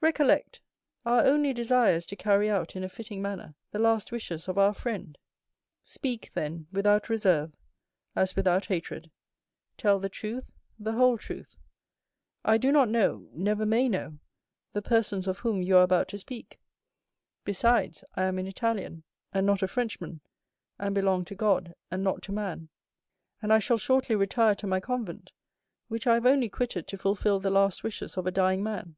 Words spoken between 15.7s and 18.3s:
are about to speak; besides, I